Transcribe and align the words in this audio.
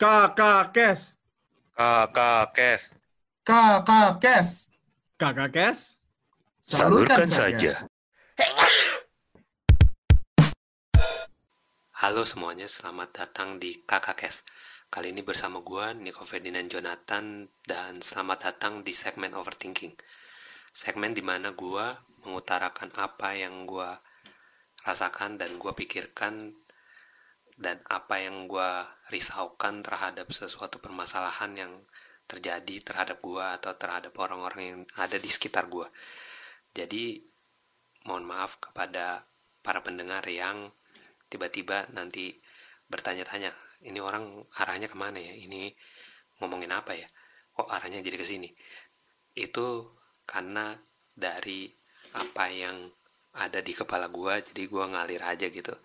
Kakak 0.00 0.72
Kes. 0.72 1.20
Kakak 1.76 2.56
Kes. 2.56 2.96
Kakak 3.44 4.16
Kes. 4.16 4.72
Kakak 5.20 5.52
Kes. 5.52 6.00
Salurkan 6.64 7.28
saja. 7.28 7.84
Halo 12.00 12.24
semuanya, 12.24 12.64
selamat 12.64 13.12
datang 13.12 13.60
di 13.60 13.84
Kakak 13.84 14.24
Kes. 14.24 14.48
Kali 14.88 15.12
ini 15.12 15.20
bersama 15.20 15.60
gue, 15.60 15.92
Nico 16.00 16.24
Ferdinand 16.24 16.64
Jonathan, 16.64 17.52
dan 17.68 18.00
selamat 18.00 18.48
datang 18.48 18.80
di 18.80 18.96
segmen 18.96 19.36
Overthinking. 19.36 20.00
Segmen 20.72 21.12
di 21.12 21.20
mana 21.20 21.52
gue 21.52 21.86
mengutarakan 22.24 22.88
apa 22.96 23.36
yang 23.36 23.68
gue 23.68 24.00
rasakan 24.80 25.36
dan 25.36 25.60
gue 25.60 25.72
pikirkan 25.76 26.56
dan 27.60 27.76
apa 27.92 28.16
yang 28.16 28.48
gue 28.48 28.70
risaukan 29.12 29.84
terhadap 29.84 30.32
sesuatu 30.32 30.80
permasalahan 30.80 31.52
yang 31.52 31.72
terjadi 32.24 32.80
terhadap 32.80 33.20
gue 33.20 33.44
atau 33.60 33.76
terhadap 33.76 34.16
orang-orang 34.16 34.62
yang 34.64 34.80
ada 34.96 35.20
di 35.20 35.28
sekitar 35.28 35.68
gue. 35.68 35.84
Jadi 36.72 37.20
mohon 38.08 38.24
maaf 38.24 38.56
kepada 38.64 39.28
para 39.60 39.84
pendengar 39.84 40.24
yang 40.24 40.72
tiba-tiba 41.28 41.84
nanti 41.92 42.40
bertanya-tanya, 42.88 43.52
ini 43.84 44.00
orang 44.00 44.40
arahnya 44.56 44.88
ke 44.88 44.96
mana 44.96 45.20
ya? 45.20 45.36
Ini 45.36 45.68
ngomongin 46.40 46.72
apa 46.72 46.96
ya? 46.96 47.12
Kok 47.52 47.68
arahnya 47.68 48.00
jadi 48.00 48.16
ke 48.16 48.24
sini? 48.24 48.48
Itu 49.36 50.00
karena 50.24 50.80
dari 51.12 51.68
apa 52.16 52.48
yang 52.48 52.88
ada 53.36 53.60
di 53.60 53.76
kepala 53.76 54.08
gue, 54.08 54.48
jadi 54.48 54.62
gue 54.64 54.84
ngalir 54.96 55.22
aja 55.22 55.46
gitu 55.52 55.76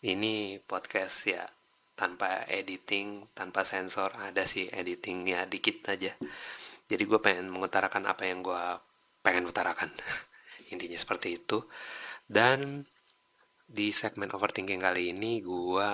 ini 0.00 0.56
podcast 0.64 1.28
ya 1.28 1.44
tanpa 1.92 2.48
editing, 2.48 3.28
tanpa 3.36 3.60
sensor, 3.68 4.16
ada 4.16 4.48
sih 4.48 4.64
editingnya 4.72 5.44
dikit 5.44 5.92
aja. 5.92 6.16
Jadi 6.88 7.02
gue 7.04 7.20
pengen 7.20 7.52
mengutarakan 7.52 8.08
apa 8.08 8.24
yang 8.24 8.40
gue 8.40 8.62
pengen 9.20 9.44
utarakan. 9.44 9.92
Intinya 10.72 10.96
seperti 10.96 11.36
itu. 11.36 11.60
Dan 12.24 12.88
di 13.68 13.92
segmen 13.92 14.32
overthinking 14.32 14.80
kali 14.80 15.12
ini 15.12 15.44
gue 15.44 15.88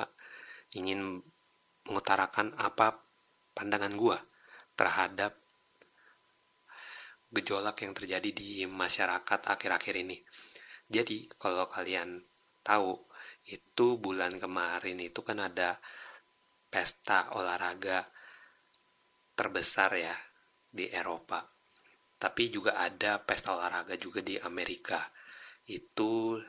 ingin 0.79 1.19
mengutarakan 1.91 2.55
apa 2.55 3.03
pandangan 3.59 3.91
gue 3.99 4.19
terhadap 4.79 5.35
gejolak 7.35 7.83
yang 7.83 7.93
terjadi 7.93 8.31
di 8.31 8.63
masyarakat 8.71 9.41
akhir-akhir 9.51 9.95
ini. 9.99 10.23
Jadi 10.87 11.27
kalau 11.35 11.67
kalian 11.67 12.23
tahu 12.63 12.95
itu 13.47 13.95
bulan 14.03 14.43
kemarin 14.43 14.99
itu 14.99 15.23
kan 15.23 15.39
ada 15.39 15.79
pesta 16.67 17.31
olahraga 17.39 18.11
terbesar 19.39 19.91
ya 19.95 20.17
di 20.67 20.91
Eropa. 20.91 21.47
Tapi 22.17 22.51
juga 22.51 22.75
ada 22.81 23.23
pesta 23.23 23.55
olahraga 23.55 23.95
juga 23.95 24.25
di 24.25 24.35
Amerika. 24.41 25.13
Itu 25.69 26.41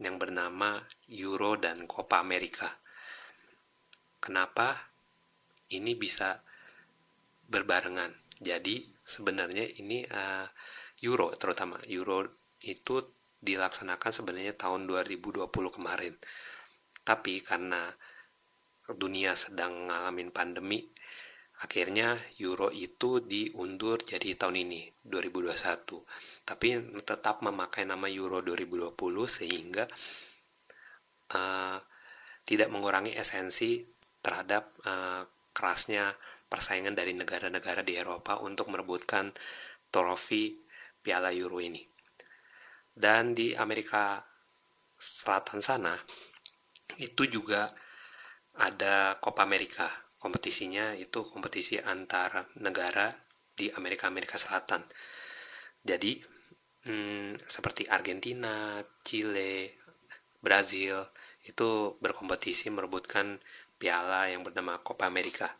yang 0.00 0.16
bernama 0.16 0.80
Euro 1.12 1.60
dan 1.60 1.84
Copa 1.84 2.22
America. 2.22 2.72
Kenapa 4.22 4.90
ini 5.74 5.92
bisa 5.92 6.40
berbarengan? 7.50 8.14
Jadi 8.40 8.88
sebenarnya 9.04 9.68
ini 9.78 10.02
uh, 10.08 10.48
Euro 11.04 11.36
terutama 11.36 11.76
Euro 11.90 12.24
itu 12.64 13.02
dilaksanakan 13.44 14.10
sebenarnya 14.10 14.56
tahun 14.56 14.88
2020 14.88 15.44
kemarin. 15.52 16.16
Tapi 17.04 17.44
karena 17.44 17.92
dunia 18.88 19.36
sedang 19.36 19.92
ngalamin 19.92 20.32
pandemi, 20.32 20.80
akhirnya 21.60 22.16
Euro 22.40 22.72
itu 22.72 23.20
diundur 23.20 24.00
jadi 24.00 24.32
tahun 24.34 24.64
ini, 24.64 24.88
2021. 25.04 26.00
Tapi 26.48 26.68
tetap 27.04 27.44
memakai 27.44 27.84
nama 27.84 28.08
Euro 28.08 28.40
2020 28.40 28.96
sehingga 29.28 29.84
uh, 31.36 31.78
tidak 32.44 32.68
mengurangi 32.72 33.12
esensi 33.16 33.84
terhadap 34.24 34.72
uh, 34.88 35.28
kerasnya 35.52 36.16
persaingan 36.48 36.96
dari 36.96 37.16
negara-negara 37.16 37.84
di 37.84 37.96
Eropa 37.96 38.40
untuk 38.40 38.68
merebutkan 38.72 39.32
trofi 39.88 40.56
Piala 41.04 41.32
Euro 41.32 41.60
ini. 41.60 41.93
Dan 42.94 43.34
di 43.34 43.58
Amerika 43.58 44.22
Selatan 44.94 45.58
sana 45.58 45.98
itu 47.02 47.26
juga 47.26 47.66
ada 48.54 49.18
Copa 49.18 49.42
America. 49.42 49.90
Kompetisinya 50.16 50.94
itu 50.96 51.26
kompetisi 51.26 51.76
antar 51.76 52.48
negara 52.62 53.12
di 53.52 53.68
Amerika 53.74 54.06
Amerika 54.06 54.38
Selatan. 54.38 54.86
Jadi 55.84 56.22
hmm, 56.88 57.44
seperti 57.44 57.84
Argentina, 57.90 58.80
Chile, 59.04 59.82
Brazil 60.40 61.04
itu 61.44 62.00
berkompetisi 62.00 62.72
merebutkan 62.72 63.36
piala 63.76 64.32
yang 64.32 64.40
bernama 64.46 64.80
Copa 64.80 65.04
America. 65.04 65.52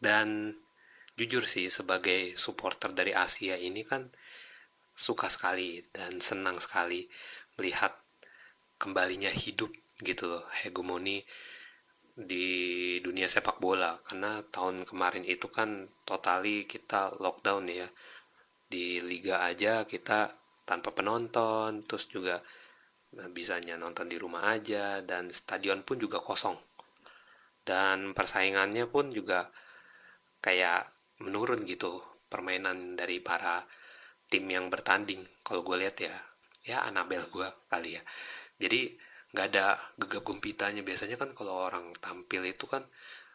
Dan 0.00 0.56
jujur 1.14 1.44
sih 1.44 1.68
sebagai 1.68 2.34
supporter 2.40 2.90
dari 2.96 3.12
Asia 3.12 3.54
ini 3.60 3.84
kan 3.84 4.08
suka 4.94 5.26
sekali 5.26 5.82
dan 5.90 6.22
senang 6.22 6.56
sekali 6.62 7.06
melihat 7.58 7.98
kembalinya 8.78 9.30
hidup 9.30 9.70
gitu 10.02 10.26
loh 10.26 10.46
hegemoni 10.62 11.22
di 12.14 12.98
dunia 13.02 13.26
sepak 13.26 13.58
bola. 13.58 13.98
Karena 14.06 14.42
tahun 14.46 14.86
kemarin 14.86 15.26
itu 15.26 15.50
kan 15.50 15.90
totali 16.06 16.64
kita 16.64 17.18
lockdown 17.18 17.66
ya. 17.66 17.88
Di 18.70 19.02
liga 19.02 19.42
aja 19.42 19.82
kita 19.86 20.34
tanpa 20.64 20.94
penonton 20.94 21.84
terus 21.84 22.08
juga 22.08 22.40
bisanya 23.30 23.78
nonton 23.78 24.10
di 24.10 24.18
rumah 24.18 24.50
aja 24.50 24.98
dan 25.02 25.30
stadion 25.30 25.82
pun 25.86 25.98
juga 25.98 26.22
kosong. 26.22 26.56
Dan 27.64 28.12
persaingannya 28.14 28.86
pun 28.90 29.10
juga 29.10 29.50
kayak 30.42 30.90
menurun 31.22 31.62
gitu 31.64 32.02
permainan 32.28 32.98
dari 32.98 33.22
para 33.22 33.62
tim 34.28 34.44
yang 34.48 34.66
bertanding 34.72 35.22
kalau 35.44 35.60
gue 35.62 35.76
lihat 35.84 35.96
ya 36.00 36.14
ya 36.64 36.82
Anabel 36.88 37.28
gue 37.28 37.48
kali 37.68 38.00
ya. 38.00 38.02
Jadi 38.56 38.96
nggak 39.34 39.46
ada 39.52 39.76
gegap 40.00 40.22
gempitanya. 40.24 40.80
Biasanya 40.80 41.20
kan 41.20 41.30
kalau 41.36 41.68
orang 41.68 41.92
tampil 42.00 42.42
itu 42.48 42.64
kan 42.64 42.84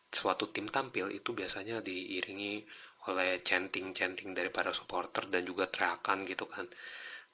suatu 0.10 0.50
tim 0.50 0.66
tampil 0.68 1.14
itu 1.14 1.38
biasanya 1.38 1.86
diiringi 1.86 2.66
oleh 3.08 3.40
chanting 3.46 3.94
chanting 3.94 4.34
dari 4.34 4.50
para 4.50 4.74
supporter 4.74 5.30
dan 5.30 5.46
juga 5.46 5.70
teriakan 5.70 6.26
gitu 6.26 6.50
kan. 6.50 6.66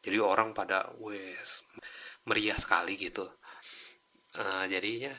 Jadi 0.04 0.18
orang 0.22 0.54
pada 0.54 0.92
wes 1.02 1.66
meriah 2.28 2.58
sekali 2.60 3.00
gitu. 3.00 3.26
Uh, 4.36 4.68
jadinya 4.68 5.16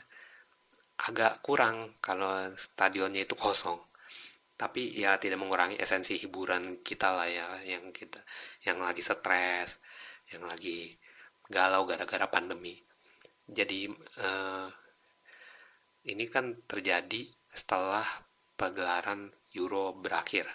agak 1.09 1.41
kurang 1.41 1.97
kalau 2.05 2.53
stadionnya 2.57 3.25
itu 3.25 3.33
kosong 3.33 3.81
tapi 4.56 4.97
ya 4.97 5.21
tidak 5.21 5.37
mengurangi 5.37 5.77
esensi 5.77 6.17
hiburan 6.17 6.81
kita 6.81 7.12
lah 7.12 7.28
ya 7.28 7.47
yang 7.62 7.93
kita 7.93 8.25
yang 8.65 8.81
lagi 8.81 9.05
stres 9.05 9.81
yang 10.33 10.49
lagi 10.49 10.91
galau 11.47 11.87
gara-gara 11.87 12.27
pandemi. 12.27 12.75
Jadi 13.47 13.87
uh, 14.19 14.67
ini 16.09 16.25
kan 16.27 16.59
terjadi 16.67 17.31
setelah 17.53 18.05
pagelaran 18.59 19.31
Euro 19.55 19.94
berakhir 19.94 20.49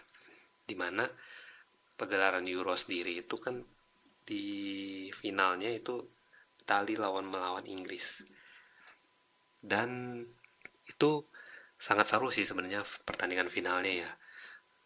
di 0.67 0.75
mana 0.75 1.07
pagelaran 1.95 2.43
Euro 2.49 2.75
sendiri 2.75 3.23
itu 3.23 3.37
kan 3.39 3.63
di 4.25 5.07
finalnya 5.13 5.71
itu 5.71 6.01
Itali 6.61 6.95
lawan 6.95 7.27
melawan 7.27 7.67
Inggris. 7.67 8.23
Dan 9.59 10.21
itu 10.87 11.11
sangat 11.81 12.05
seru 12.05 12.29
sih 12.29 12.45
sebenarnya 12.45 12.85
pertandingan 13.01 13.49
finalnya 13.49 14.05
ya. 14.05 14.11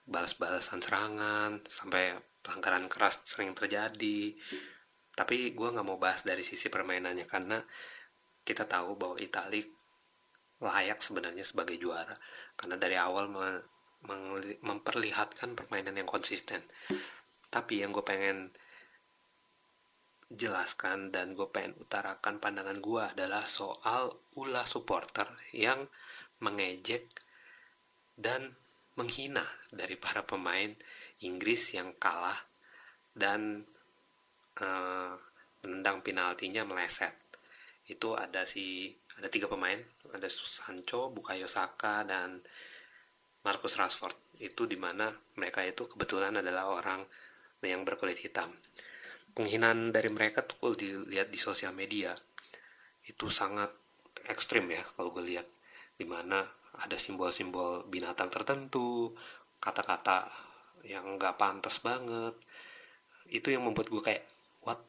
Balas-balasan 0.08 0.80
serangan 0.80 1.60
sampai 1.68 2.16
pelanggaran 2.40 2.88
keras 2.88 3.20
sering 3.28 3.52
terjadi. 3.52 4.32
Tapi 5.12 5.52
gue 5.52 5.68
nggak 5.76 5.84
mau 5.84 6.00
bahas 6.00 6.24
dari 6.24 6.40
sisi 6.48 6.72
permainannya 6.72 7.28
karena 7.28 7.60
kita 8.48 8.64
tahu 8.64 8.96
bahwa 8.96 9.20
Itali 9.20 9.60
layak 10.64 11.04
sebenarnya 11.04 11.44
sebagai 11.44 11.76
juara. 11.76 12.16
Karena 12.56 12.80
dari 12.80 12.96
awal 12.96 13.28
memperlihatkan 14.64 15.52
permainan 15.52 16.00
yang 16.00 16.08
konsisten. 16.08 16.64
Tapi 17.52 17.84
yang 17.84 17.92
gue 17.92 18.06
pengen 18.08 18.56
jelaskan 20.32 21.12
dan 21.12 21.36
gue 21.36 21.48
pengen 21.52 21.76
utarakan 21.76 22.40
pandangan 22.40 22.80
gue 22.80 23.04
adalah 23.04 23.44
soal 23.46 24.16
ulah 24.40 24.66
supporter 24.66 25.28
yang 25.52 25.86
mengejek 26.44 27.08
dan 28.16 28.56
menghina 28.96 29.44
dari 29.72 30.00
para 30.00 30.24
pemain 30.24 30.72
Inggris 31.24 31.76
yang 31.76 31.96
kalah 32.00 32.40
dan 33.16 33.64
uh, 34.60 35.16
menendang 35.64 36.04
penaltinya 36.04 36.64
meleset. 36.68 37.16
itu 37.86 38.18
ada 38.18 38.50
si 38.50 38.90
ada 39.14 39.30
tiga 39.30 39.46
pemain 39.46 39.78
ada 40.16 40.32
Sancho, 40.32 41.12
Bukayo 41.12 41.46
Saka 41.46 42.08
dan 42.08 42.40
Marcus 43.44 43.76
Rashford. 43.76 44.40
Itu 44.40 44.66
di 44.66 44.80
mana 44.80 45.12
mereka 45.36 45.62
itu 45.62 45.86
kebetulan 45.86 46.40
adalah 46.40 46.72
orang 46.72 47.04
yang 47.62 47.84
berkulit 47.84 48.18
hitam. 48.24 48.50
Penghinaan 49.36 49.92
dari 49.92 50.08
mereka 50.08 50.48
tuh 50.48 50.56
kalau 50.58 50.74
dilihat 50.74 51.28
di 51.28 51.38
sosial 51.38 51.76
media 51.76 52.16
itu 53.06 53.28
sangat 53.28 53.70
ekstrim 54.26 54.66
ya 54.72 54.82
kalau 54.96 55.14
gue 55.14 55.22
lihat 55.22 55.46
di 55.96 56.04
mana 56.04 56.44
ada 56.76 57.00
simbol-simbol 57.00 57.88
binatang 57.88 58.28
tertentu 58.28 59.16
kata-kata 59.64 60.28
yang 60.84 61.16
nggak 61.16 61.40
pantas 61.40 61.80
banget. 61.80 62.36
Itu 63.32 63.50
yang 63.50 63.66
membuat 63.66 63.88
gue 63.90 64.02
kayak 64.04 64.24
what? 64.68 64.84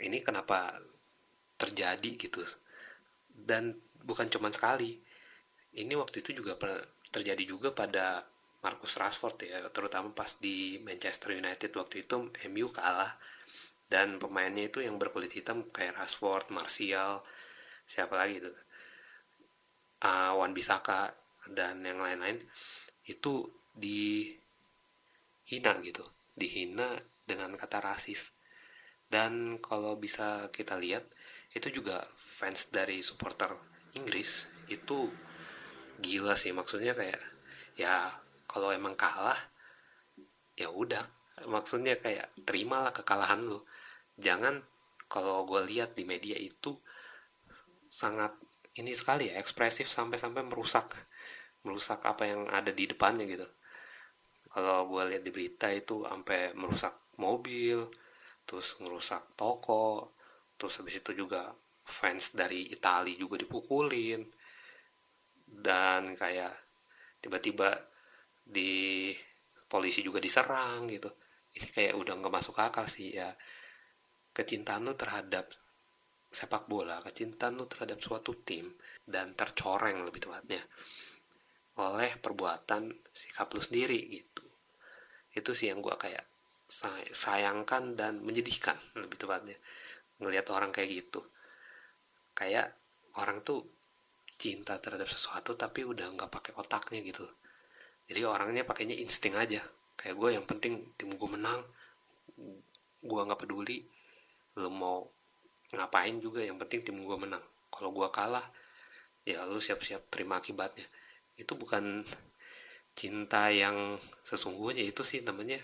Ini 0.00 0.24
kenapa 0.24 0.74
terjadi? 1.60 2.10
gitu. 2.16 2.42
Dan 3.28 3.76
bukan 4.02 4.26
cuman 4.32 4.50
sekali. 4.50 4.98
Ini 5.78 5.92
waktu 5.94 6.24
itu 6.24 6.42
juga 6.42 6.56
terjadi 7.12 7.44
juga 7.44 7.70
pada 7.70 8.24
Marcus 8.58 8.98
Rashford 8.98 9.46
ya 9.46 9.62
terutama 9.70 10.10
pas 10.10 10.34
di 10.42 10.82
Manchester 10.82 11.38
United 11.38 11.70
waktu 11.76 12.02
itu 12.02 12.32
MU 12.50 12.68
kalah. 12.72 13.14
Dan 13.88 14.20
pemainnya 14.20 14.68
itu 14.68 14.84
yang 14.84 15.00
berkulit 15.00 15.32
hitam 15.32 15.64
kayak 15.72 15.96
Rashford, 15.96 16.52
Martial, 16.52 17.24
siapa 17.88 18.20
lagi 18.20 18.44
itu 18.44 18.52
uh, 20.02 20.32
Wan 20.38 20.54
Bisaka 20.54 21.14
dan 21.48 21.82
yang 21.82 22.02
lain-lain 22.02 22.38
itu 23.08 23.48
dihina 23.72 24.38
gitu. 25.80 26.04
Dihina 26.36 26.98
dengan 27.24 27.56
kata 27.56 27.80
rasis. 27.80 28.32
Dan 29.08 29.56
kalau 29.64 29.96
bisa 29.96 30.52
kita 30.52 30.76
lihat 30.76 31.08
itu 31.56 31.72
juga 31.72 32.04
fans 32.20 32.68
dari 32.68 33.00
supporter 33.00 33.56
Inggris 33.96 34.44
itu 34.68 35.08
gila 35.98 36.36
sih. 36.36 36.52
Maksudnya 36.52 36.92
kayak 36.92 37.20
ya 37.80 38.12
kalau 38.44 38.68
emang 38.70 38.94
kalah 38.94 39.38
ya 40.54 40.68
udah. 40.68 41.08
Maksudnya 41.48 41.96
kayak 41.96 42.28
terimalah 42.44 42.92
kekalahan 42.92 43.46
lu. 43.46 43.62
Jangan 44.18 44.60
kalau 45.08 45.46
gue 45.48 45.64
lihat 45.64 45.96
di 45.96 46.04
media 46.04 46.36
itu 46.36 46.76
sangat 47.88 48.34
ini 48.78 48.94
sekali 48.94 49.30
ya 49.30 49.34
ekspresif 49.42 49.90
sampai-sampai 49.90 50.46
merusak 50.46 50.94
merusak 51.66 52.00
apa 52.06 52.24
yang 52.24 52.46
ada 52.48 52.70
di 52.70 52.86
depannya 52.86 53.26
gitu. 53.26 53.46
Kalau 54.48 54.88
gue 54.88 55.02
lihat 55.12 55.22
di 55.26 55.30
berita 55.34 55.68
itu 55.68 56.06
sampai 56.06 56.54
merusak 56.54 57.14
mobil 57.18 57.90
terus 58.48 58.80
merusak 58.80 59.36
toko 59.36 60.16
terus 60.56 60.80
habis 60.80 61.04
itu 61.04 61.12
juga 61.12 61.52
fans 61.84 62.32
dari 62.32 62.70
Italia 62.72 63.12
juga 63.18 63.36
dipukulin 63.36 64.24
dan 65.44 66.14
kayak 66.16 66.54
tiba-tiba 67.20 67.76
di 68.44 69.12
polisi 69.68 70.00
juga 70.00 70.22
diserang 70.22 70.88
gitu. 70.88 71.10
Ini 71.52 71.68
kayak 71.74 71.94
udah 71.98 72.14
nggak 72.20 72.34
masuk 72.34 72.56
akal 72.56 72.88
sih 72.88 73.16
ya. 73.16 73.34
Kecintaan 74.32 74.86
lu 74.86 74.94
terhadap 74.94 75.50
sepak 76.28 76.68
bola 76.68 77.00
kecintaan 77.00 77.56
lu 77.56 77.64
terhadap 77.64 77.98
suatu 78.04 78.36
tim 78.44 78.68
dan 79.02 79.32
tercoreng 79.32 80.04
lebih 80.04 80.28
tepatnya 80.28 80.60
oleh 81.78 82.18
perbuatan 82.18 82.90
sikap 83.14 83.54
lu 83.54 83.62
sendiri 83.62 83.98
gitu. 84.10 84.44
Itu 85.32 85.54
sih 85.54 85.70
yang 85.70 85.78
gue 85.78 85.94
kayak 85.94 86.26
sayangkan 87.14 87.96
dan 87.96 88.20
menyedihkan 88.20 88.76
lebih 89.00 89.16
tepatnya 89.16 89.56
ngelihat 90.18 90.50
orang 90.52 90.74
kayak 90.74 91.06
gitu. 91.06 91.22
Kayak 92.34 92.74
orang 93.16 93.40
tuh 93.46 93.64
cinta 94.38 94.78
terhadap 94.78 95.10
sesuatu 95.10 95.54
tapi 95.54 95.86
udah 95.86 96.12
nggak 96.14 96.30
pakai 96.30 96.52
otaknya 96.58 97.00
gitu. 97.02 97.24
Jadi 98.10 98.20
orangnya 98.26 98.66
pakainya 98.66 98.98
insting 98.98 99.38
aja. 99.38 99.62
Kayak 99.98 100.14
gue 100.18 100.30
yang 100.34 100.44
penting 100.46 100.94
tim 100.98 101.14
gue 101.14 101.30
menang 101.30 101.62
gue 102.98 103.20
nggak 103.22 103.40
peduli 103.46 103.82
lo 104.58 104.70
mau 104.70 105.06
ngapain 105.74 106.16
juga 106.16 106.40
yang 106.40 106.56
penting 106.56 106.80
tim 106.80 106.98
gue 107.04 107.16
menang. 107.18 107.42
Kalau 107.68 107.92
gue 107.92 108.08
kalah 108.08 108.44
ya 109.28 109.44
lu 109.44 109.60
siap-siap 109.60 110.08
terima 110.08 110.40
akibatnya. 110.40 110.86
Itu 111.36 111.54
bukan 111.58 112.00
cinta 112.96 113.52
yang 113.52 114.00
sesungguhnya 114.24 114.82
itu 114.82 115.04
sih 115.04 115.20
namanya 115.20 115.60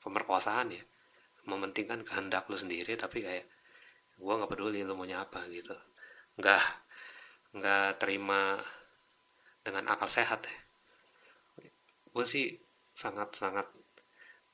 pemerkosaan 0.00 0.70
ya. 0.70 0.82
Mementingkan 1.48 2.06
kehendak 2.06 2.46
lu 2.46 2.54
sendiri 2.54 2.94
tapi 2.94 3.26
kayak 3.26 3.46
gue 4.20 4.32
nggak 4.32 4.50
peduli 4.50 4.86
lu 4.86 4.94
maunya 4.94 5.24
apa 5.26 5.42
gitu. 5.50 5.74
Nggak 6.38 6.62
nggak 7.58 7.88
terima 7.98 8.62
dengan 9.66 9.90
akal 9.90 10.06
sehat 10.06 10.46
ya. 10.46 10.58
Gue 12.14 12.22
sih 12.22 12.54
sangat 12.94 13.34
sangat 13.34 13.66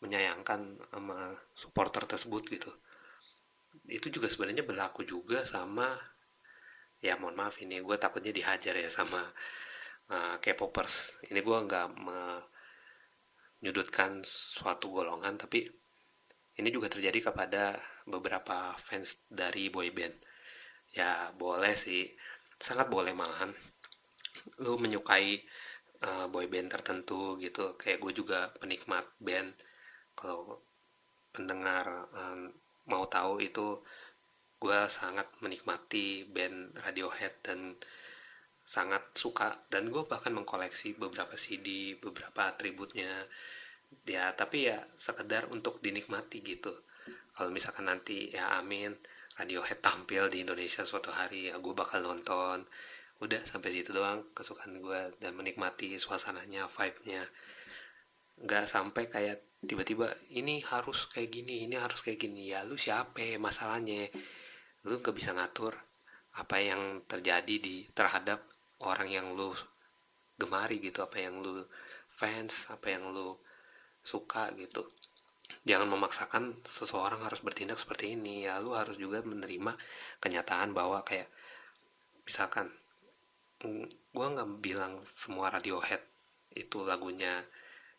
menyayangkan 0.01 0.77
sama 0.93 1.37
supporter 1.57 2.05
tersebut 2.05 2.45
gitu 2.53 2.69
itu 3.87 4.11
juga 4.11 4.27
sebenarnya 4.27 4.67
berlaku 4.67 5.07
juga 5.07 5.47
sama 5.47 5.95
ya 7.01 7.15
mohon 7.21 7.37
maaf 7.37 7.61
ini 7.61 7.79
gue 7.85 7.97
takutnya 8.01 8.33
dihajar 8.33 8.75
ya 8.77 8.89
sama 8.91 9.21
uh, 10.11 10.37
K-popers. 10.41 11.23
Ini 11.31 11.41
gue 11.43 11.59
nggak 11.67 11.89
menyudutkan 13.61 14.25
suatu 14.25 14.91
golongan 14.91 15.37
tapi 15.39 15.67
ini 16.57 16.69
juga 16.73 16.89
terjadi 16.89 17.31
kepada 17.31 17.77
beberapa 18.09 18.73
fans 18.81 19.29
dari 19.29 19.69
boyband 19.69 20.15
ya 20.97 21.33
boleh 21.37 21.77
sih. 21.77 22.09
Sangat 22.57 22.89
boleh 22.89 23.13
malahan. 23.13 23.53
Lu 24.65 24.81
menyukai 24.81 25.45
uh, 26.01 26.27
boyband 26.33 26.73
tertentu 26.73 27.37
gitu. 27.37 27.77
Kayak 27.77 28.01
gue 28.01 28.13
juga 28.17 28.49
penikmat 28.57 29.05
band. 29.21 29.53
Kalau 30.17 30.65
pendengar 31.37 32.09
um, 32.17 32.49
mau 32.87 33.07
tahu 33.07 33.43
itu 33.43 33.83
gue 34.57 34.81
sangat 34.89 35.29
menikmati 35.45 36.25
band 36.25 36.81
Radiohead 36.81 37.35
dan 37.45 37.77
sangat 38.67 39.15
suka. 39.15 39.67
Dan 39.71 39.93
gue 39.93 40.03
bahkan 40.09 40.35
mengkoleksi 40.35 40.99
beberapa 40.99 41.39
CD 41.39 41.95
beberapa 41.99 42.51
atributnya. 42.51 43.29
Ya 44.07 44.35
tapi 44.35 44.67
ya 44.73 44.83
sekedar 44.99 45.47
untuk 45.53 45.79
dinikmati 45.79 46.43
gitu. 46.43 46.75
Kalau 47.37 47.53
misalkan 47.53 47.87
nanti 47.87 48.33
ya 48.33 48.59
amin 48.59 48.97
Radiohead 49.37 49.85
tampil 49.85 50.33
di 50.33 50.41
Indonesia 50.43 50.83
suatu 50.83 51.13
hari 51.13 51.53
ya 51.53 51.61
gue 51.61 51.75
bakal 51.77 52.03
nonton. 52.03 52.65
Udah 53.21 53.41
sampai 53.45 53.73
situ 53.73 53.93
doang 53.93 54.25
kesukaan 54.33 54.81
gue 54.81 55.13
dan 55.21 55.37
menikmati 55.37 55.97
suasananya 56.01 56.69
vibe-nya. 56.69 57.29
Nggak 58.41 58.65
sampai 58.69 59.05
kayak 59.09 59.39
tiba-tiba 59.67 60.15
ini 60.33 60.63
harus 60.63 61.11
kayak 61.11 61.31
gini 61.31 61.67
ini 61.67 61.77
harus 61.77 62.01
kayak 62.01 62.23
gini. 62.23 62.55
Ya 62.55 62.63
lu 62.63 62.79
siapa 62.79 63.23
masalahnya? 63.43 64.09
Lu 64.87 65.03
gak 65.03 65.15
bisa 65.15 65.35
ngatur 65.35 65.75
apa 66.37 66.57
yang 66.63 67.03
terjadi 67.11 67.57
di 67.59 67.89
terhadap 67.91 68.45
orang 68.85 69.09
yang 69.11 69.35
lu 69.35 69.51
gemari 70.37 70.79
gitu 70.79 71.01
apa 71.01 71.17
yang 71.19 71.41
lu 71.41 71.65
fans 72.13 72.71
apa 72.71 72.93
yang 72.95 73.11
lu 73.11 73.37
suka 74.07 74.55
gitu. 74.55 74.87
Jangan 75.67 75.91
memaksakan 75.91 76.63
seseorang 76.63 77.27
harus 77.27 77.43
bertindak 77.43 77.83
seperti 77.83 78.15
ini. 78.15 78.47
Ya 78.47 78.63
lu 78.63 78.79
harus 78.79 78.95
juga 78.95 79.19
menerima 79.27 79.75
kenyataan 80.23 80.71
bahwa 80.71 81.03
kayak 81.03 81.27
misalkan 82.23 82.71
gue 84.15 84.27
nggak 84.27 84.61
bilang 84.61 85.01
semua 85.09 85.49
Radiohead 85.49 86.05
itu 86.53 86.85
lagunya 86.85 87.43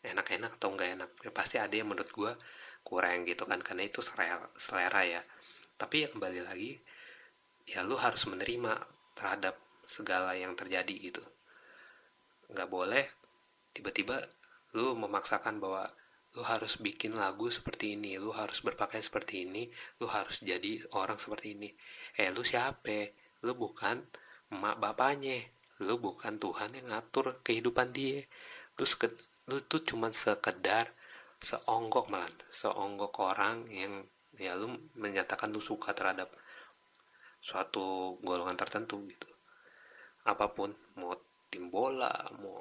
enak-enak 0.02 0.56
atau 0.58 0.70
enggak 0.74 0.90
enak 0.94 1.10
ya, 1.26 1.30
pasti 1.34 1.56
ada 1.58 1.74
yang 1.74 1.90
menurut 1.90 2.10
gue 2.10 2.32
kurang 2.86 3.26
gitu 3.26 3.44
kan 3.44 3.60
karena 3.60 3.84
itu 3.84 4.00
selera, 4.00 4.48
selera 4.54 5.02
ya. 5.04 5.22
Tapi 5.78 6.06
ya 6.06 6.08
kembali 6.10 6.40
lagi 6.42 6.78
ya 7.68 7.84
lu 7.84 8.00
harus 8.00 8.24
menerima 8.24 8.80
terhadap 9.12 9.60
segala 9.84 10.32
yang 10.32 10.56
terjadi 10.56 10.94
gitu. 11.12 11.22
Nggak 12.48 12.68
boleh 12.70 13.04
tiba-tiba 13.76 14.24
lu 14.76 14.96
memaksakan 14.96 15.60
bahwa 15.60 15.84
lu 16.36 16.44
harus 16.44 16.76
bikin 16.76 17.16
lagu 17.16 17.48
seperti 17.48 17.96
ini 17.96 18.20
lu 18.20 18.36
harus 18.36 18.60
berpakaian 18.60 19.00
seperti 19.00 19.48
ini 19.48 19.64
lu 19.96 20.06
harus 20.08 20.40
jadi 20.40 20.80
orang 20.96 21.20
seperti 21.20 21.56
ini. 21.56 21.72
Eh 22.16 22.32
lu 22.32 22.44
siapa? 22.44 23.12
Lu 23.44 23.52
bukan 23.54 24.02
emak 24.52 24.76
bapaknya. 24.80 25.44
Lu 25.84 26.00
bukan 26.00 26.40
Tuhan 26.40 26.74
yang 26.74 26.90
ngatur 26.90 27.38
kehidupan 27.46 27.94
dia. 27.94 28.26
Lu 28.80 28.84
lu 29.48 29.64
tuh 29.64 29.80
cuman 29.80 30.12
sekedar 30.12 30.92
seonggok 31.40 32.12
malah 32.12 32.28
seonggok 32.52 33.14
orang 33.24 33.64
yang 33.72 34.04
ya 34.36 34.52
lu 34.54 34.70
menyatakan 34.98 35.48
lu 35.48 35.58
suka 35.62 35.96
terhadap 35.96 36.28
suatu 37.40 38.18
golongan 38.20 38.58
tertentu 38.58 39.00
gitu. 39.08 39.30
Apa 40.28 40.52
pun 40.52 40.74
mau 41.00 41.16
tim 41.48 41.72
bola 41.72 42.12
mau 42.36 42.60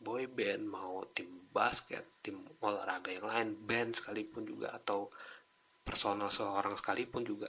boy 0.00 0.28
band 0.28 0.64
mau 0.68 1.04
tim 1.12 1.48
basket 1.52 2.20
tim 2.20 2.40
olahraga 2.60 3.12
yang 3.12 3.26
lain 3.26 3.48
band 3.64 3.96
sekalipun 3.96 4.44
juga 4.44 4.76
atau 4.76 5.08
personal 5.80 6.28
seorang 6.28 6.76
sekalipun 6.76 7.24
juga 7.24 7.48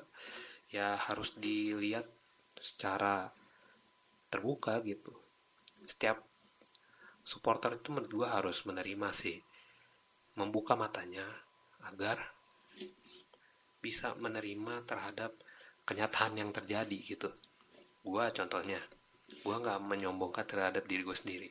ya 0.72 0.96
harus 0.96 1.36
dilihat 1.36 2.08
secara 2.56 3.28
terbuka 4.32 4.80
gitu. 4.88 5.12
Setiap 5.84 6.31
supporter 7.32 7.80
itu 7.80 7.96
menurut 7.96 8.12
gue 8.12 8.28
harus 8.28 8.68
menerima 8.68 9.08
sih. 9.16 9.40
Membuka 10.36 10.76
matanya 10.76 11.24
agar 11.88 12.20
bisa 13.80 14.12
menerima 14.20 14.84
terhadap 14.84 15.32
kenyataan 15.88 16.36
yang 16.36 16.52
terjadi 16.52 16.98
gitu. 17.00 17.32
Gue 18.04 18.28
contohnya 18.36 18.84
gue 19.32 19.56
nggak 19.56 19.80
menyombongkan 19.80 20.44
terhadap 20.44 20.84
diri 20.84 21.08
gue 21.08 21.16
sendiri. 21.16 21.50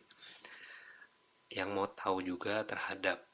Yang 1.49 1.69
mau 1.73 1.89
tahu 1.89 2.21
juga 2.21 2.61
terhadap 2.69 3.25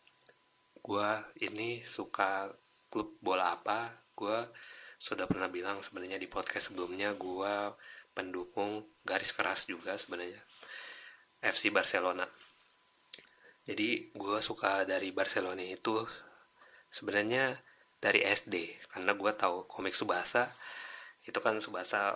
gue 0.87 1.11
ini 1.43 1.83
suka 1.83 2.47
klub 2.87 3.19
bola 3.19 3.59
apa 3.59 3.91
gue 4.15 4.55
sudah 5.03 5.27
pernah 5.27 5.51
bilang 5.51 5.83
sebenarnya 5.83 6.15
di 6.15 6.31
podcast 6.31 6.71
sebelumnya 6.71 7.11
gue 7.19 7.75
pendukung 8.15 8.87
garis 9.03 9.35
keras 9.35 9.67
juga 9.67 9.99
sebenarnya 9.99 10.41
FC 11.47 11.71
Barcelona. 11.71 12.27
Jadi 13.67 14.15
gue 14.15 14.39
suka 14.43 14.87
dari 14.87 15.11
Barcelona 15.11 15.63
itu 15.63 16.03
sebenarnya 16.87 17.59
dari 17.99 18.23
SD 18.23 18.87
karena 18.95 19.13
gue 19.19 19.33
tahu 19.35 19.67
komik 19.67 19.95
Subasa 19.95 20.47
itu 21.27 21.39
kan 21.43 21.59
Subasa 21.59 22.15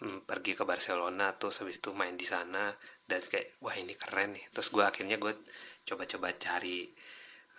hmm, 0.00 0.24
pergi 0.24 0.56
ke 0.56 0.64
Barcelona 0.64 1.36
terus 1.36 1.60
habis 1.60 1.84
itu 1.84 1.92
main 1.92 2.16
di 2.16 2.24
sana 2.24 2.72
dan 3.04 3.20
kayak 3.20 3.60
wah 3.60 3.76
ini 3.76 3.92
keren 3.92 4.36
nih. 4.36 4.44
Terus 4.56 4.72
gue 4.72 4.84
akhirnya 4.84 5.20
gue 5.20 5.32
coba-coba 5.84 6.32
cari 6.40 6.88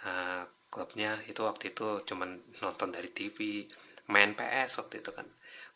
uh, 0.10 0.42
klubnya. 0.74 1.22
Itu 1.30 1.46
waktu 1.46 1.78
itu 1.78 2.02
cuman 2.10 2.42
nonton 2.62 2.90
dari 2.90 3.14
TV 3.14 3.70
main 4.10 4.34
PS 4.34 4.82
waktu 4.82 5.06
itu 5.06 5.14
kan 5.14 5.26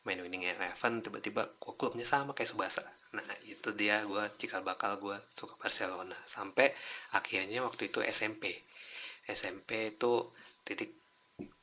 main 0.08 0.20
Winning 0.24 0.48
Eleven 0.48 1.04
tiba-tiba 1.04 1.50
gue 1.60 1.74
klubnya 1.76 2.08
sama 2.08 2.32
kayak 2.32 2.56
Subasa. 2.56 2.84
Nah 3.16 3.26
itu 3.44 3.76
dia 3.76 4.04
gue 4.08 4.24
cikal 4.40 4.64
bakal 4.64 4.96
gue 5.00 5.18
suka 5.32 5.60
Barcelona. 5.60 6.16
Sampai 6.24 6.72
akhirnya 7.12 7.64
waktu 7.66 7.92
itu 7.92 8.00
SMP 8.06 8.70
SMP 9.30 9.94
itu 9.94 10.34
titik 10.66 10.98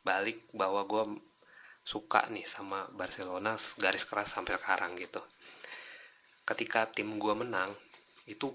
balik 0.07 0.47
bahwa 0.55 0.87
gue 0.87 1.19
suka 1.83 2.31
nih 2.31 2.47
sama 2.47 2.87
Barcelona 2.95 3.59
garis 3.83 4.07
keras 4.07 4.31
sampai 4.31 4.55
sekarang 4.55 4.95
gitu. 4.95 5.19
Ketika 6.47 6.87
tim 6.87 7.19
gue 7.19 7.35
menang 7.35 7.75
itu 8.31 8.55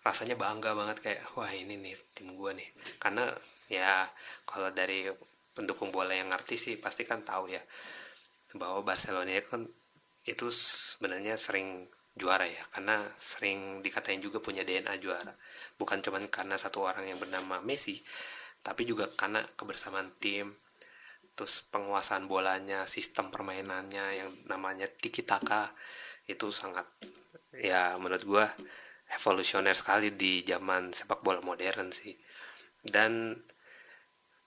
rasanya 0.00 0.40
bangga 0.40 0.72
banget 0.72 1.04
kayak 1.04 1.22
wah 1.36 1.52
ini 1.52 1.76
nih 1.76 1.96
tim 2.16 2.32
gue 2.32 2.50
nih. 2.56 2.68
Karena 2.96 3.28
ya 3.68 4.08
kalau 4.48 4.72
dari 4.72 5.12
pendukung 5.52 5.92
bola 5.92 6.16
yang 6.16 6.32
ngerti 6.32 6.56
sih 6.56 6.74
pasti 6.80 7.04
kan 7.04 7.20
tahu 7.20 7.52
ya 7.52 7.60
bahwa 8.56 8.82
Barcelona 8.82 9.38
kan 9.46 9.66
itu 10.26 10.46
sebenarnya 10.52 11.38
sering 11.38 11.86
juara 12.18 12.44
ya 12.44 12.60
karena 12.74 13.06
sering 13.16 13.80
dikatain 13.80 14.20
juga 14.20 14.42
punya 14.42 14.66
DNA 14.66 14.98
juara. 14.98 15.32
Bukan 15.78 16.02
cuman 16.02 16.26
karena 16.28 16.58
satu 16.58 16.84
orang 16.84 17.06
yang 17.06 17.18
bernama 17.18 17.62
Messi 17.62 18.02
tapi 18.60 18.84
juga 18.84 19.08
karena 19.08 19.40
kebersamaan 19.56 20.12
tim 20.20 20.52
terus 21.32 21.64
penguasaan 21.72 22.28
bolanya 22.28 22.84
sistem 22.84 23.32
permainannya 23.32 24.04
yang 24.20 24.30
namanya 24.44 24.84
tiki 24.84 25.24
taka 25.24 25.72
itu 26.28 26.52
sangat 26.52 26.84
ya 27.56 27.96
menurut 27.96 28.20
gue 28.28 28.44
evolusioner 29.10 29.72
sekali 29.72 30.14
di 30.14 30.44
zaman 30.44 30.92
sepak 30.92 31.24
bola 31.24 31.40
modern 31.40 31.90
sih. 31.90 32.14
Dan 32.80 33.34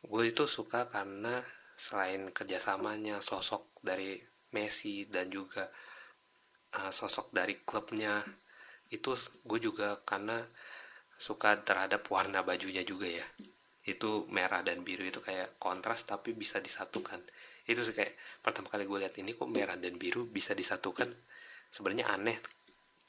gue 0.03 0.23
itu 0.27 0.45
suka 0.45 0.87
karena 0.91 1.43
selain 1.75 2.29
kerjasamanya 2.29 3.19
sosok 3.19 3.81
dari 3.81 4.21
Messi 4.53 5.09
dan 5.09 5.33
juga 5.33 5.65
uh, 6.77 6.91
sosok 6.93 7.33
dari 7.33 7.57
klubnya 7.65 8.21
itu 8.93 9.17
gue 9.45 9.59
juga 9.59 9.97
karena 10.05 10.45
suka 11.17 11.57
terhadap 11.61 12.05
warna 12.13 12.45
bajunya 12.45 12.85
juga 12.85 13.09
ya. 13.09 13.25
Itu 13.83 14.29
merah 14.29 14.61
dan 14.61 14.85
biru 14.85 15.03
itu 15.03 15.19
kayak 15.19 15.57
kontras 15.57 16.05
tapi 16.05 16.37
bisa 16.37 16.61
disatukan. 16.61 17.19
Itu 17.65 17.81
sih 17.81 17.95
kayak 17.95 18.13
pertama 18.43 18.69
kali 18.69 18.85
gue 18.85 18.99
lihat 19.07 19.15
ini 19.17 19.33
kok 19.33 19.49
merah 19.49 19.75
dan 19.79 19.97
biru 19.97 20.29
bisa 20.29 20.53
disatukan. 20.53 21.09
Sebenarnya 21.73 22.11
aneh 22.13 22.37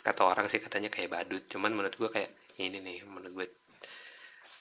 kata 0.00 0.24
orang 0.24 0.48
sih 0.48 0.62
katanya 0.62 0.88
kayak 0.88 1.12
badut. 1.12 1.44
Cuman 1.44 1.76
menurut 1.76 1.94
gue 1.94 2.08
kayak 2.08 2.30
ini 2.62 2.80
nih 2.80 3.04
menurut 3.04 3.32
gue 3.34 3.46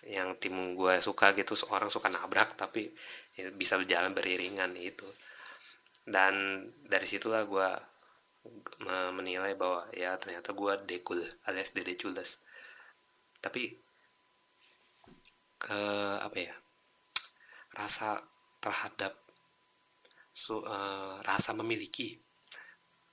yang 0.07 0.35
tim 0.35 0.75
gue 0.75 0.99
suka 0.99 1.31
gitu 1.37 1.55
orang 1.71 1.87
suka 1.87 2.11
nabrak 2.11 2.59
tapi 2.59 2.91
ya 3.39 3.47
bisa 3.55 3.79
berjalan 3.79 4.11
beriringan 4.11 4.75
itu 4.75 5.07
dan 6.03 6.67
dari 6.83 7.07
situlah 7.07 7.47
gue 7.47 7.69
menilai 9.15 9.55
bahwa 9.55 9.87
ya 9.95 10.19
ternyata 10.19 10.51
gue 10.51 10.73
dekul 10.83 11.23
alias 11.47 11.71
dede 11.71 11.95
cules. 11.95 12.43
Tapi 13.39 13.71
ke 15.59 15.81
apa 16.19 16.37
ya 16.37 16.55
rasa 17.71 18.19
terhadap 18.59 19.15
su, 20.35 20.59
uh, 20.59 21.23
rasa 21.23 21.55
memiliki 21.55 22.19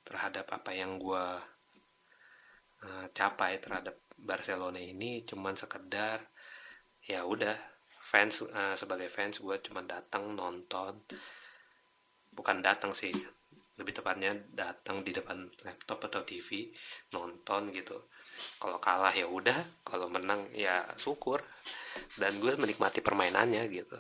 terhadap 0.03 0.51
apa 0.51 0.75
yang 0.75 0.99
gue 0.99 1.25
uh, 2.83 3.07
capai 3.15 3.63
terhadap 3.63 3.95
Barcelona 4.19 4.83
ini 4.83 5.23
cuman 5.23 5.55
sekedar 5.55 6.27
ya 7.11 7.27
udah 7.27 7.59
fans 8.07 8.47
uh, 8.47 8.79
sebagai 8.79 9.11
fans 9.11 9.43
gue 9.43 9.57
cuma 9.67 9.83
datang 9.83 10.39
nonton. 10.39 11.03
Bukan 12.31 12.63
datang 12.63 12.95
sih 12.95 13.11
lebih 13.75 13.97
tepatnya 13.97 14.37
datang 14.55 15.03
di 15.03 15.11
depan 15.11 15.51
laptop 15.67 16.07
atau 16.07 16.23
TV 16.23 16.71
nonton 17.11 17.75
gitu. 17.75 17.99
Kalau 18.63 18.79
kalah 18.79 19.13
ya 19.13 19.27
udah 19.27 19.83
kalau 19.83 20.07
menang 20.07 20.47
ya 20.55 20.87
syukur. 20.95 21.43
Dan 22.15 22.39
gue 22.39 22.55
menikmati 22.55 23.03
permainannya 23.03 23.67
gitu. 23.67 23.99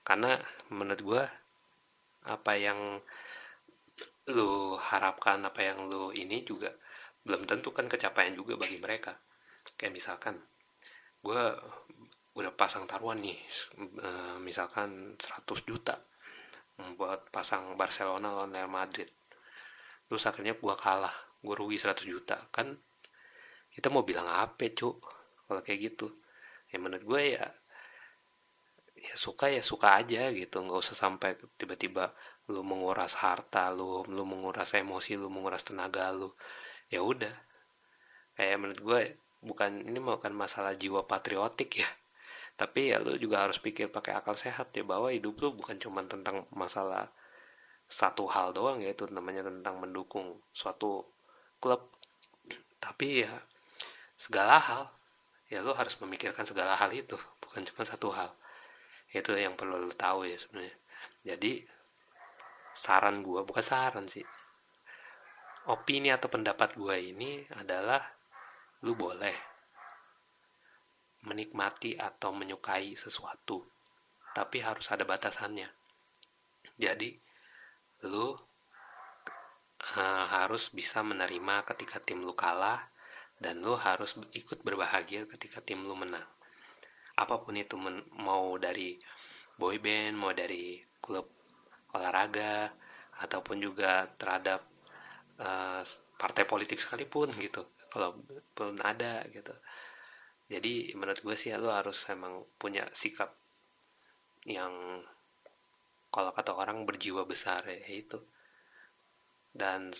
Karena 0.00 0.36
menurut 0.72 1.02
gue 1.04 1.22
apa 2.24 2.52
yang 2.56 3.00
lu 4.32 4.80
harapkan 4.80 5.44
apa 5.44 5.60
yang 5.60 5.84
lu 5.84 6.08
ini 6.16 6.40
juga 6.40 6.72
belum 7.28 7.44
tentu 7.44 7.72
kan 7.76 7.84
kecapaian 7.84 8.32
juga 8.32 8.56
bagi 8.56 8.80
mereka. 8.80 9.16
Kayak 9.76 9.92
misalkan 9.96 10.36
gue 11.24 11.42
udah 12.34 12.50
pasang 12.50 12.82
taruhan 12.90 13.22
nih 13.22 13.38
uh, 14.02 14.36
misalkan 14.42 15.14
100 15.14 15.46
juta 15.70 15.94
buat 16.98 17.30
pasang 17.30 17.78
Barcelona 17.78 18.34
lawan 18.34 18.50
Real 18.50 18.66
Madrid. 18.66 19.06
Terus 20.10 20.26
akhirnya 20.26 20.58
gua 20.58 20.74
kalah 20.74 21.14
gue 21.38 21.54
rugi 21.54 21.78
100 21.78 22.02
juta. 22.02 22.34
Kan 22.50 22.74
kita 23.70 23.94
mau 23.94 24.02
bilang 24.02 24.26
apa 24.26 24.66
cuk 24.74 24.98
kalau 25.46 25.62
kayak 25.62 25.94
gitu. 25.94 26.10
Ya 26.74 26.82
menurut 26.82 27.06
gue 27.06 27.38
ya 27.38 27.46
ya 28.98 29.14
suka 29.14 29.54
ya 29.54 29.62
suka 29.62 30.02
aja 30.02 30.34
gitu. 30.34 30.66
Nggak 30.66 30.80
usah 30.82 30.96
sampai 30.98 31.38
tiba-tiba 31.54 32.10
lu 32.50 32.66
menguras 32.66 33.22
harta 33.22 33.70
lu 33.70 34.02
lu 34.10 34.26
menguras 34.26 34.74
emosi 34.74 35.14
lu 35.14 35.30
menguras 35.30 35.62
tenaga 35.62 36.10
lu. 36.10 36.34
Ya 36.90 37.06
udah. 37.06 37.34
Kayak 38.34 38.58
menurut 38.58 38.80
gue 38.82 39.00
bukan 39.46 39.70
ini 39.86 40.02
bukan 40.02 40.34
masalah 40.34 40.74
jiwa 40.74 41.06
patriotik 41.06 41.78
ya 41.78 41.86
tapi 42.54 42.94
ya 42.94 43.02
lu 43.02 43.18
juga 43.18 43.42
harus 43.42 43.58
pikir 43.58 43.90
pakai 43.90 44.14
akal 44.14 44.38
sehat 44.38 44.70
ya 44.78 44.86
bahwa 44.86 45.10
hidup 45.10 45.34
lu 45.42 45.58
bukan 45.58 45.74
cuma 45.74 46.06
tentang 46.06 46.46
masalah 46.54 47.10
satu 47.90 48.30
hal 48.30 48.54
doang 48.54 48.78
ya 48.78 48.94
itu 48.94 49.10
namanya 49.10 49.42
tentang 49.42 49.82
mendukung 49.82 50.38
suatu 50.54 51.02
klub. 51.58 51.90
Tapi 52.78 53.26
ya 53.26 53.32
segala 54.14 54.62
hal 54.62 54.82
ya 55.50 55.66
lu 55.66 55.74
harus 55.74 55.98
memikirkan 55.98 56.46
segala 56.46 56.78
hal 56.78 56.94
itu 56.94 57.18
bukan 57.42 57.66
cuma 57.66 57.82
satu 57.82 58.14
hal. 58.14 58.30
Itu 59.10 59.34
yang 59.34 59.58
perlu 59.58 59.74
lu 59.78 59.90
tahu 59.90 60.22
ya 60.22 60.38
sebenarnya. 60.38 60.76
Jadi 61.26 61.66
saran 62.70 63.18
gua 63.26 63.42
bukan 63.42 63.66
saran 63.66 64.06
sih. 64.06 64.22
Opini 65.66 66.14
atau 66.14 66.30
pendapat 66.30 66.78
gua 66.78 66.94
ini 66.94 67.42
adalah 67.58 67.98
lu 68.84 68.94
boleh 68.94 69.53
menikmati 71.24 71.96
atau 71.96 72.30
menyukai 72.36 72.94
sesuatu. 72.94 73.64
Tapi 74.36 74.60
harus 74.60 74.92
ada 74.92 75.02
batasannya. 75.08 75.68
Jadi 76.76 77.16
lu 78.04 78.34
uh, 79.96 80.24
harus 80.28 80.68
bisa 80.74 81.00
menerima 81.00 81.64
ketika 81.72 82.02
tim 82.02 82.20
lu 82.20 82.36
kalah 82.36 82.90
dan 83.38 83.62
lu 83.62 83.74
harus 83.78 84.18
ikut 84.36 84.60
berbahagia 84.62 85.24
ketika 85.30 85.64
tim 85.64 85.86
lu 85.86 85.96
menang. 85.96 86.26
Apa 87.14 87.40
pun 87.40 87.54
itu 87.54 87.78
men 87.78 88.02
mau 88.18 88.58
dari 88.58 88.98
boy 89.54 89.78
band 89.78 90.18
mau 90.18 90.34
dari 90.34 90.82
klub 90.98 91.30
olahraga 91.94 92.74
ataupun 93.22 93.62
juga 93.62 94.10
terhadap 94.18 94.66
uh, 95.38 95.80
partai 96.18 96.42
politik 96.42 96.82
sekalipun 96.82 97.30
gitu. 97.38 97.62
Kalau 97.86 98.18
pun 98.58 98.74
ada 98.82 99.22
gitu 99.30 99.54
jadi 100.44 100.92
menurut 100.92 101.20
gue 101.24 101.36
sih 101.36 101.50
ya 101.52 101.58
lo 101.58 101.72
harus 101.72 102.04
emang 102.12 102.44
punya 102.60 102.84
sikap 102.92 103.32
yang 104.44 105.00
kalau 106.12 106.30
kata 106.30 106.54
orang 106.54 106.84
berjiwa 106.84 107.26
besar 107.26 107.64
ya 107.66 107.80
itu 107.90 108.20
Dan 109.54 109.94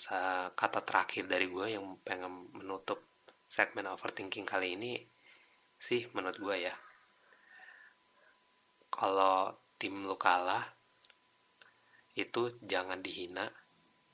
kata 0.59 0.83
terakhir 0.83 1.31
dari 1.31 1.47
gue 1.47 1.79
yang 1.79 2.03
pengen 2.03 2.51
menutup 2.59 3.07
segmen 3.47 3.87
overthinking 3.87 4.43
kali 4.43 4.75
ini 4.75 4.99
sih 5.79 6.11
menurut 6.11 6.35
gue 6.43 6.57
ya. 6.59 6.75
Kalau 8.91 9.55
tim 9.79 10.03
lu 10.03 10.19
kalah 10.19 10.75
itu 12.19 12.59
jangan 12.67 12.99
dihina 12.99 13.47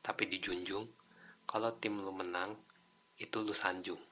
tapi 0.04 0.28
dijunjung. 0.28 0.84
Kalau 1.48 1.72
tim 1.80 2.04
lu 2.04 2.12
menang 2.12 2.60
itu 3.16 3.40
lu 3.40 3.56
sanjung. 3.56 4.09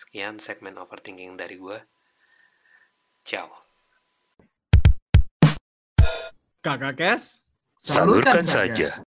Sekian 0.00 0.40
segmen 0.40 0.80
overthinking 0.80 1.36
dari 1.36 1.60
gue. 1.60 1.76
Ciao. 3.20 3.52
Kakak 6.64 6.96
Kes. 6.96 7.44
Salurkan 7.76 8.40
saja. 8.40 9.04